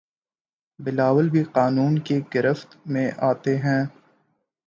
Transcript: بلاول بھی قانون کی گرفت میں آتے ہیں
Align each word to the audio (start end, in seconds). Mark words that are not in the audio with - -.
بلاول 0.79 1.29
بھی 1.29 1.43
قانون 1.53 1.99
کی 1.99 2.19
گرفت 2.35 2.75
میں 2.85 3.09
آتے 3.21 3.57
ہیں 3.57 3.81